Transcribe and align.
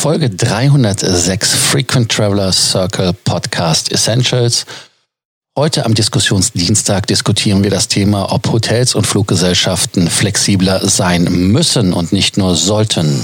Folge 0.00 0.30
306 0.30 1.52
Frequent 1.52 2.10
Traveler 2.10 2.52
Circle 2.52 3.12
Podcast 3.12 3.92
Essentials. 3.92 4.64
Heute 5.58 5.84
am 5.84 5.92
Diskussionsdienstag 5.92 7.06
diskutieren 7.06 7.62
wir 7.62 7.70
das 7.70 7.86
Thema, 7.86 8.32
ob 8.32 8.50
Hotels 8.50 8.94
und 8.94 9.06
Fluggesellschaften 9.06 10.08
flexibler 10.08 10.88
sein 10.88 11.24
müssen 11.24 11.92
und 11.92 12.12
nicht 12.12 12.38
nur 12.38 12.54
sollten. 12.54 13.22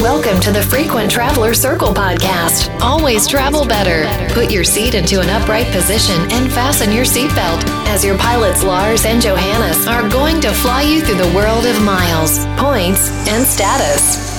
Welcome 0.00 0.40
to 0.40 0.52
the 0.52 0.62
Frequent 0.68 1.12
Traveler 1.12 1.54
Circle 1.54 1.94
podcast. 1.94 2.68
Always 2.80 3.28
travel 3.28 3.64
better. 3.64 4.04
Put 4.34 4.50
your 4.50 4.64
seat 4.64 4.94
into 4.94 5.20
an 5.20 5.28
upright 5.30 5.70
position 5.70 6.20
and 6.32 6.50
fasten 6.50 6.90
your 6.90 7.04
seatbelt 7.04 7.64
as 7.88 8.02
your 8.02 8.18
pilots 8.18 8.64
Lars 8.64 9.06
and 9.06 9.22
Johannes 9.22 9.86
are 9.86 10.08
going 10.08 10.40
to 10.40 10.52
fly 10.52 10.82
you 10.82 11.00
through 11.00 11.22
the 11.22 11.32
world 11.32 11.64
of 11.64 11.80
miles, 11.80 12.44
points, 12.56 13.08
and 13.28 13.46
status. 13.46 14.31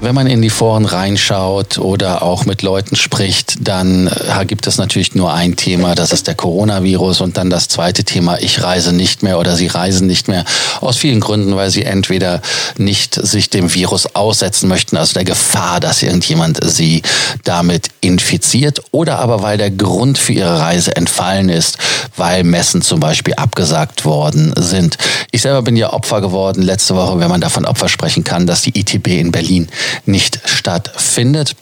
Wenn 0.00 0.14
man 0.14 0.28
in 0.28 0.40
die 0.42 0.50
Foren 0.50 0.84
reinschaut 0.84 1.78
oder 1.78 2.22
auch 2.22 2.44
mit 2.44 2.62
Leuten 2.62 2.94
spricht, 2.94 3.56
dann 3.60 4.06
äh, 4.06 4.46
gibt 4.46 4.68
es 4.68 4.78
natürlich 4.78 5.16
nur 5.16 5.34
ein 5.34 5.56
Thema, 5.56 5.96
das 5.96 6.12
ist 6.12 6.28
der 6.28 6.36
Coronavirus 6.36 7.20
und 7.20 7.36
dann 7.36 7.50
das 7.50 7.66
zweite 7.66 8.04
Thema, 8.04 8.38
ich 8.38 8.62
reise 8.62 8.92
nicht 8.92 9.24
mehr 9.24 9.40
oder 9.40 9.56
sie 9.56 9.66
reisen 9.66 10.06
nicht 10.06 10.28
mehr. 10.28 10.44
Aus 10.80 10.96
vielen 10.96 11.18
Gründen, 11.18 11.56
weil 11.56 11.70
sie 11.70 11.82
entweder 11.82 12.42
nicht 12.76 13.14
sich 13.14 13.50
dem 13.50 13.74
Virus 13.74 14.14
aussetzen 14.14 14.68
möchten, 14.68 14.96
also 14.96 15.14
der 15.14 15.24
Gefahr, 15.24 15.80
dass 15.80 16.00
irgendjemand 16.00 16.60
sie 16.62 17.02
damit 17.42 17.88
infiziert 18.00 18.80
oder 18.92 19.18
aber 19.18 19.42
weil 19.42 19.58
der 19.58 19.72
Grund 19.72 20.16
für 20.16 20.32
ihre 20.32 20.60
Reise 20.60 20.94
entfallen 20.94 21.48
ist, 21.48 21.76
weil 22.16 22.44
Messen 22.44 22.82
zum 22.82 23.00
Beispiel 23.00 23.34
abgesagt 23.34 24.04
worden 24.04 24.54
sind. 24.56 24.96
Ich 25.32 25.42
selber 25.42 25.62
bin 25.62 25.74
ja 25.74 25.92
Opfer 25.92 26.20
geworden 26.20 26.62
letzte 26.62 26.94
Woche, 26.94 27.18
wenn 27.18 27.28
man 27.28 27.40
davon 27.40 27.66
Opfer 27.66 27.88
sprechen 27.88 28.22
kann, 28.22 28.46
dass 28.46 28.62
die 28.62 28.78
ITB 28.78 29.08
in 29.08 29.32
Berlin 29.32 29.68
nicht 30.06 30.40
stattfindet. 30.44 31.56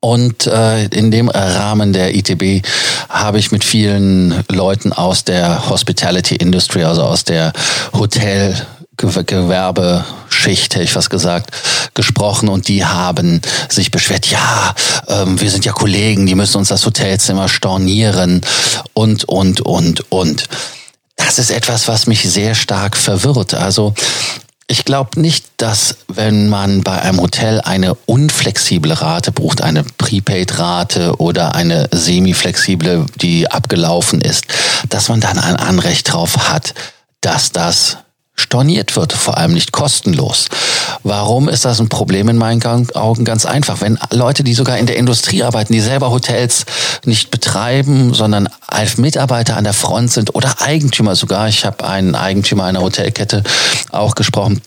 Und 0.00 0.46
äh, 0.46 0.84
in 0.86 1.10
dem 1.10 1.28
Rahmen 1.28 1.92
der 1.92 2.14
ITB 2.14 2.64
habe 3.08 3.38
ich 3.38 3.50
mit 3.50 3.64
vielen 3.64 4.44
Leuten 4.48 4.92
aus 4.92 5.24
der 5.24 5.68
Hospitality 5.68 6.36
Industry, 6.36 6.84
also 6.84 7.02
aus 7.02 7.24
der 7.24 7.52
Hotel 7.92 8.54
Gewerbeschicht, 8.96 10.74
hätte 10.74 10.84
ich 10.84 10.92
fast 10.92 11.10
gesagt, 11.10 11.50
gesprochen 11.94 12.48
und 12.48 12.68
die 12.68 12.84
haben 12.84 13.40
sich 13.68 13.90
beschwert, 13.90 14.26
ja, 14.26 14.74
ähm, 15.08 15.40
wir 15.40 15.50
sind 15.50 15.64
ja 15.64 15.72
Kollegen, 15.72 16.26
die 16.26 16.34
müssen 16.34 16.58
uns 16.58 16.68
das 16.68 16.86
Hotelzimmer 16.86 17.48
stornieren 17.48 18.40
und, 18.94 19.24
und, 19.24 19.60
und, 19.60 20.10
und. 20.12 20.48
Das 21.16 21.38
ist 21.38 21.50
etwas, 21.50 21.88
was 21.88 22.06
mich 22.06 22.22
sehr 22.22 22.54
stark 22.54 22.96
verwirrt. 22.96 23.54
Also 23.54 23.94
ich 24.68 24.84
glaube 24.84 25.20
nicht, 25.20 25.46
dass 25.58 25.98
wenn 26.08 26.48
man 26.48 26.82
bei 26.82 27.00
einem 27.00 27.20
Hotel 27.20 27.60
eine 27.60 27.94
unflexible 28.06 28.92
Rate 28.92 29.30
bucht, 29.30 29.62
eine 29.62 29.84
Prepaid-Rate 29.84 31.16
oder 31.18 31.54
eine 31.54 31.88
semi-flexible, 31.92 33.06
die 33.16 33.48
abgelaufen 33.50 34.20
ist, 34.20 34.46
dass 34.88 35.08
man 35.08 35.20
dann 35.20 35.38
ein 35.38 35.56
Anrecht 35.56 36.12
drauf 36.12 36.48
hat, 36.48 36.74
dass 37.20 37.52
das 37.52 37.98
storniert 38.34 38.96
wird, 38.96 39.12
vor 39.12 39.38
allem 39.38 39.54
nicht 39.54 39.72
kostenlos. 39.72 40.46
Warum 41.02 41.48
ist 41.48 41.64
das 41.64 41.80
ein 41.80 41.88
Problem 41.88 42.28
in 42.28 42.36
meinen 42.36 42.62
Augen? 42.94 43.24
Ganz 43.24 43.46
einfach. 43.46 43.80
Wenn 43.80 43.98
Leute, 44.10 44.44
die 44.44 44.54
sogar 44.54 44.78
in 44.78 44.86
der 44.86 44.96
Industrie 44.96 45.42
arbeiten, 45.42 45.72
die 45.72 45.80
selber 45.80 46.10
Hotels 46.10 46.64
nicht 47.04 47.30
betreiben, 47.30 48.14
sondern 48.14 48.48
als 48.66 48.96
Mitarbeiter 48.98 49.56
an 49.56 49.64
der 49.64 49.72
Front 49.72 50.12
sind 50.12 50.34
oder 50.34 50.60
Eigentümer 50.60 51.14
sogar, 51.14 51.48
ich 51.48 51.64
habe 51.64 51.86
einen 51.86 52.14
Eigentümer 52.14 52.64
einer 52.64 52.80
Hotelkette 52.80 53.42
auch 53.90 54.14
gesprochen, 54.14 54.62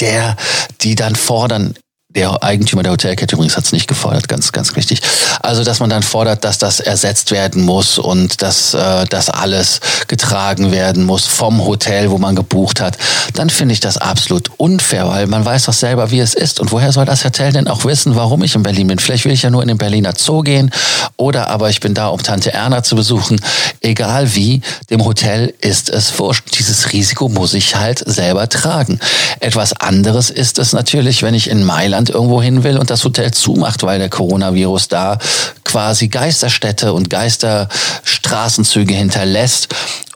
der, 0.00 0.36
die 0.80 0.94
dann 0.94 1.16
fordern, 1.16 1.74
der 2.14 2.42
Eigentümer 2.42 2.82
der 2.82 2.92
Hotelkette 2.92 3.34
übrigens 3.34 3.56
hat 3.56 3.64
es 3.64 3.72
nicht 3.72 3.88
gefordert, 3.88 4.28
ganz, 4.28 4.52
ganz 4.52 4.76
wichtig. 4.76 5.00
Also, 5.42 5.64
dass 5.64 5.80
man 5.80 5.90
dann 5.90 6.02
fordert, 6.02 6.44
dass 6.44 6.58
das 6.58 6.80
ersetzt 6.80 7.32
werden 7.32 7.62
muss 7.62 7.98
und 7.98 8.40
dass 8.40 8.74
äh, 8.74 9.04
das 9.06 9.30
alles 9.30 9.80
getragen 10.06 10.70
werden 10.70 11.04
muss 11.04 11.26
vom 11.26 11.64
Hotel, 11.64 12.10
wo 12.10 12.18
man 12.18 12.36
gebucht 12.36 12.80
hat, 12.80 12.98
dann 13.34 13.50
finde 13.50 13.72
ich 13.72 13.80
das 13.80 13.96
absolut 13.96 14.50
unfair, 14.58 15.08
weil 15.08 15.26
man 15.26 15.44
weiß 15.44 15.64
doch 15.64 15.72
selber, 15.72 16.10
wie 16.10 16.20
es 16.20 16.34
ist. 16.34 16.60
Und 16.60 16.70
woher 16.70 16.92
soll 16.92 17.04
das 17.04 17.24
Hotel 17.24 17.52
denn 17.52 17.68
auch 17.68 17.84
wissen, 17.84 18.14
warum 18.14 18.44
ich 18.44 18.54
in 18.54 18.62
Berlin 18.62 18.86
bin? 18.86 18.98
Vielleicht 18.98 19.24
will 19.24 19.32
ich 19.32 19.42
ja 19.42 19.50
nur 19.50 19.62
in 19.62 19.68
den 19.68 19.78
Berliner 19.78 20.12
Zoo 20.16 20.42
gehen 20.42 20.70
oder 21.16 21.48
aber 21.48 21.70
ich 21.70 21.80
bin 21.80 21.94
da, 21.94 22.08
um 22.08 22.22
Tante 22.22 22.52
Erna 22.52 22.82
zu 22.82 22.94
besuchen. 22.96 23.40
Egal 23.80 24.34
wie, 24.34 24.60
dem 24.90 25.04
Hotel 25.04 25.52
ist 25.60 25.90
es 25.90 26.18
wurscht. 26.18 26.58
Dieses 26.58 26.92
Risiko 26.92 27.28
muss 27.28 27.54
ich 27.54 27.76
halt 27.76 28.02
selber 28.06 28.48
tragen. 28.48 29.00
Etwas 29.40 29.72
anderes 29.74 30.30
ist 30.30 30.58
es 30.58 30.72
natürlich, 30.72 31.22
wenn 31.22 31.34
ich 31.34 31.50
in 31.50 31.64
Mailand 31.64 32.03
Land 32.04 32.10
irgendwo 32.10 32.42
hin 32.42 32.64
will 32.64 32.76
und 32.76 32.90
das 32.90 33.02
Hotel 33.04 33.32
zumacht, 33.32 33.82
weil 33.82 33.98
der 33.98 34.10
Coronavirus 34.10 34.88
da 34.88 35.18
quasi 35.64 36.08
Geisterstädte 36.08 36.92
und 36.92 37.08
Geisterstraßenzüge 37.08 38.92
hinterlässt 38.92 39.68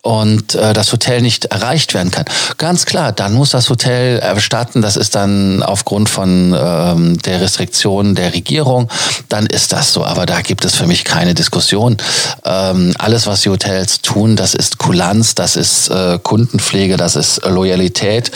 und 0.03 0.55
äh, 0.55 0.75
das 0.75 0.93
Hotel 0.93 1.23
nicht 1.23 1.47
erreicht 1.47 1.95
werden 1.95 2.11
kann. 2.11 2.27
Ganz 2.59 2.85
klar, 2.85 3.13
dann 3.13 3.33
muss 3.33 3.51
das 3.51 3.71
Hotel 3.71 4.19
erstatten. 4.19 4.83
Das 4.83 4.97
ist 4.97 5.15
dann 5.15 5.63
aufgrund 5.63 6.09
von 6.09 6.55
ähm, 6.59 7.19
der 7.23 7.41
Restriktionen 7.41 8.15
der 8.15 8.35
Regierung. 8.35 8.89
Dann 9.29 9.47
ist 9.47 9.73
das 9.73 9.93
so. 9.93 10.05
Aber 10.05 10.27
da 10.27 10.43
gibt 10.43 10.65
es 10.65 10.75
für 10.75 10.87
mich 10.87 11.05
keine 11.05 11.35
Diskussion. 11.35 11.97
Ähm, 12.45 12.95
alles, 12.99 13.27
was 13.27 13.41
die 13.43 13.51
Hotels 13.51 14.03
tun, 14.03 14.37
das 14.37 14.55
ist 14.55 14.79
Kulanz, 14.79 15.35
das 15.35 15.57
ist 15.57 15.89
äh, 15.89 16.19
Kundenpflege, 16.23 16.97
das 16.97 17.17
ist 17.17 17.45
Loyalität 17.45 18.31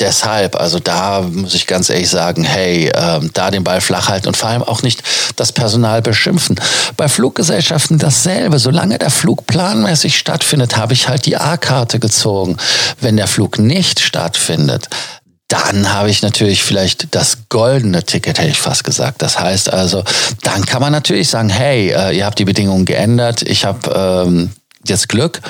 deshalb, 0.00 0.56
also 0.56 0.78
da 0.78 1.22
muss 1.22 1.54
ich 1.54 1.66
ganz 1.66 1.90
ehrlich 1.90 2.10
sagen, 2.10 2.44
hey, 2.44 2.90
ähm, 2.94 3.30
da 3.34 3.50
den 3.50 3.64
Ball 3.64 3.80
flach 3.80 4.08
halten 4.08 4.28
und 4.28 4.36
vor 4.36 4.48
allem 4.48 4.62
auch 4.62 4.82
nicht 4.82 5.02
das 5.36 5.52
Personal 5.52 6.02
beschimpfen. 6.02 6.60
Bei 6.96 7.08
Fluggesellschaften 7.08 7.98
dasselbe. 7.98 8.58
Solange 8.58 8.98
der 8.98 9.10
Flug 9.10 9.46
planmäßig 9.46 10.18
stattfindet, 10.18 10.76
habe 10.76 10.92
ich 10.92 11.08
halt 11.08 11.26
die 11.26 11.36
A-Karte 11.36 11.98
gezogen. 11.98 12.56
Wenn 13.00 13.16
der 13.16 13.28
Flug 13.28 13.58
nicht 13.58 14.00
stattfindet, 14.00 14.88
dann 15.48 15.92
habe 15.92 16.10
ich 16.10 16.22
natürlich 16.22 16.62
vielleicht 16.62 17.14
das 17.14 17.48
goldene 17.48 18.02
Ticket, 18.02 18.38
hätte 18.38 18.50
ich 18.50 18.58
fast 18.58 18.82
gesagt. 18.82 19.22
Das 19.22 19.38
heißt 19.38 19.72
also, 19.72 20.02
dann 20.42 20.64
kann 20.64 20.80
man 20.80 20.92
natürlich 20.92 21.28
sagen, 21.28 21.50
hey, 21.50 21.90
äh, 21.90 22.16
ihr 22.16 22.24
habt 22.24 22.38
die 22.38 22.44
Bedingungen 22.44 22.86
geändert, 22.86 23.42
ich 23.42 23.64
habe 23.64 24.24
ähm, 24.26 24.50
jetzt 24.86 25.08
Glück 25.08 25.40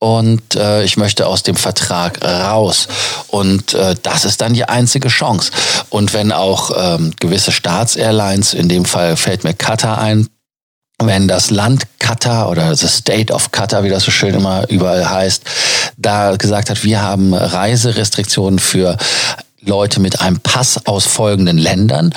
und 0.00 0.54
äh, 0.54 0.84
ich 0.84 0.96
möchte 0.96 1.26
aus 1.26 1.42
dem 1.42 1.56
Vertrag 1.56 2.22
raus. 2.24 2.86
Und 3.28 3.74
äh, 3.74 3.96
das 4.02 4.24
ist 4.24 4.40
dann 4.40 4.54
die 4.54 4.64
einzige 4.64 5.08
Chance. 5.08 5.50
Und 5.90 6.12
wenn 6.12 6.30
auch 6.30 6.70
ähm, 6.76 7.12
gewisse 7.18 7.50
Staatsairlines, 7.52 8.54
in 8.54 8.68
dem 8.68 8.84
Fall 8.84 9.16
fällt 9.16 9.44
mir 9.44 9.54
Qatar 9.54 9.98
ein, 9.98 10.28
wenn 11.00 11.28
das 11.28 11.50
Land 11.50 11.86
Qatar 11.98 12.48
oder 12.48 12.74
the 12.74 12.88
State 12.88 13.32
of 13.32 13.52
Qatar, 13.52 13.84
wie 13.84 13.88
das 13.88 14.04
so 14.04 14.10
schön 14.10 14.34
immer 14.34 14.68
überall 14.68 15.08
heißt, 15.08 15.42
da 15.96 16.36
gesagt 16.36 16.70
hat, 16.70 16.82
wir 16.84 17.02
haben 17.02 17.34
Reiserestriktionen 17.34 18.58
für 18.58 18.96
Leute 19.60 20.00
mit 20.00 20.20
einem 20.20 20.40
Pass 20.40 20.86
aus 20.86 21.06
folgenden 21.06 21.58
Ländern 21.58 22.12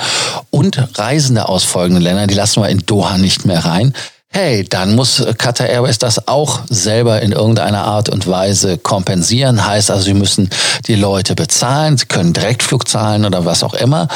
und 0.50 0.98
Reisende 0.98 1.48
aus 1.48 1.64
folgenden 1.64 2.02
Ländern, 2.02 2.28
die 2.28 2.34
lassen 2.34 2.62
wir 2.62 2.68
in 2.68 2.84
Doha 2.86 3.18
nicht 3.18 3.44
mehr 3.44 3.64
rein 3.64 3.94
hey, 4.32 4.64
dann 4.64 4.94
muss 4.94 5.24
Qatar 5.38 5.68
Airways 5.68 5.98
das 5.98 6.26
auch 6.26 6.60
selber 6.68 7.20
in 7.20 7.32
irgendeiner 7.32 7.84
Art 7.84 8.08
und 8.08 8.26
Weise 8.26 8.78
kompensieren. 8.78 9.66
Heißt 9.66 9.90
also, 9.90 10.04
sie 10.04 10.14
müssen 10.14 10.48
die 10.86 10.94
Leute 10.94 11.34
bezahlen, 11.34 11.98
sie 11.98 12.06
können 12.06 12.32
Direktflug 12.32 12.88
zahlen 12.88 13.24
oder 13.24 13.44
was 13.44 13.62
auch 13.62 13.74
immer, 13.74 14.08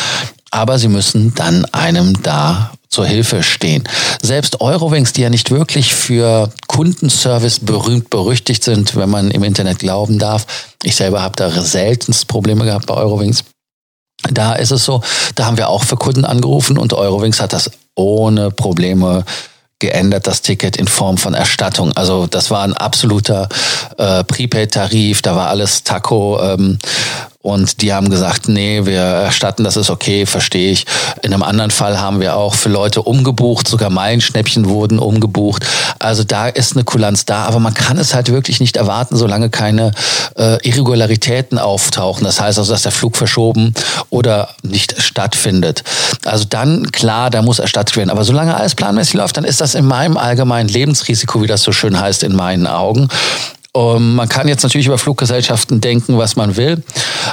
aber 0.50 0.78
sie 0.78 0.88
müssen 0.88 1.34
dann 1.34 1.66
einem 1.66 2.22
da 2.22 2.72
zur 2.88 3.06
Hilfe 3.06 3.42
stehen. 3.42 3.84
Selbst 4.22 4.62
Eurowings, 4.62 5.12
die 5.12 5.20
ja 5.20 5.28
nicht 5.28 5.50
wirklich 5.50 5.94
für 5.94 6.50
Kundenservice 6.66 7.60
berühmt 7.60 8.08
berüchtigt 8.08 8.64
sind, 8.64 8.96
wenn 8.96 9.10
man 9.10 9.30
im 9.30 9.42
Internet 9.42 9.80
glauben 9.80 10.18
darf. 10.18 10.46
Ich 10.82 10.96
selber 10.96 11.20
habe 11.20 11.36
da 11.36 11.50
seltenst 11.50 12.26
Probleme 12.26 12.64
gehabt 12.64 12.86
bei 12.86 12.94
Eurowings. 12.94 13.44
Da 14.30 14.54
ist 14.54 14.70
es 14.70 14.84
so, 14.84 15.02
da 15.34 15.44
haben 15.44 15.58
wir 15.58 15.68
auch 15.68 15.84
für 15.84 15.96
Kunden 15.96 16.24
angerufen 16.24 16.78
und 16.78 16.94
Eurowings 16.94 17.40
hat 17.40 17.52
das 17.52 17.70
ohne 17.94 18.50
Probleme 18.50 19.24
geändert, 19.78 20.26
das 20.26 20.42
Ticket 20.42 20.76
in 20.76 20.88
Form 20.88 21.18
von 21.18 21.34
Erstattung. 21.34 21.92
Also 21.92 22.26
das 22.26 22.50
war 22.50 22.62
ein 22.62 22.72
absoluter 22.72 23.48
äh, 23.98 24.24
Prepaid-Tarif, 24.24 25.22
da 25.22 25.36
war 25.36 25.48
alles 25.48 25.84
Taco. 25.84 26.40
Ähm, 26.42 26.78
und 27.42 27.80
die 27.82 27.92
haben 27.92 28.10
gesagt, 28.10 28.48
nee, 28.48 28.86
wir 28.86 29.00
erstatten, 29.00 29.62
das 29.62 29.76
ist 29.76 29.90
okay, 29.90 30.26
verstehe 30.26 30.72
ich. 30.72 30.84
In 31.22 31.32
einem 31.32 31.42
anderen 31.42 31.70
Fall 31.70 32.00
haben 32.00 32.20
wir 32.20 32.36
auch 32.36 32.54
für 32.54 32.68
Leute 32.68 33.02
umgebucht, 33.02 33.68
sogar 33.68 33.90
Meilenschnäppchen 33.90 34.68
wurden 34.68 34.98
umgebucht. 34.98 35.64
Also 35.98 36.24
da 36.24 36.48
ist 36.48 36.74
eine 36.74 36.84
Kulanz 36.84 37.24
da, 37.24 37.44
aber 37.44 37.60
man 37.60 37.74
kann 37.74 37.98
es 37.98 38.14
halt 38.14 38.30
wirklich 38.30 38.60
nicht 38.60 38.76
erwarten, 38.76 39.16
solange 39.16 39.48
keine 39.48 39.92
äh, 40.36 40.58
Irregularitäten 40.66 41.58
auftauchen. 41.58 42.24
Das 42.24 42.40
heißt 42.40 42.58
also, 42.58 42.72
dass 42.72 42.82
der 42.82 42.92
Flug 42.92 43.16
verschoben 43.16 43.74
oder 44.10 44.48
nicht 44.62 45.00
stattfindet. 45.00 45.84
Also 46.24 46.44
dann, 46.48 46.90
klar, 46.90 47.30
da 47.30 47.42
muss 47.42 47.58
erstattet 47.58 47.96
werden. 47.96 48.10
Aber 48.10 48.24
solange 48.24 48.56
alles 48.56 48.74
planmäßig 48.74 49.14
läuft, 49.14 49.36
dann 49.36 49.44
ist 49.44 49.60
das 49.60 49.74
in 49.74 49.86
meinem 49.86 50.16
allgemeinen 50.16 50.68
Lebensrisiko, 50.68 51.42
wie 51.42 51.46
das 51.46 51.62
so 51.62 51.72
schön 51.72 51.98
heißt, 51.98 52.22
in 52.22 52.34
meinen 52.34 52.66
Augen. 52.66 53.08
Um, 53.76 54.14
man 54.14 54.26
kann 54.26 54.48
jetzt 54.48 54.62
natürlich 54.62 54.86
über 54.86 54.96
Fluggesellschaften 54.96 55.82
denken, 55.82 56.16
was 56.16 56.34
man 56.34 56.56
will. 56.56 56.82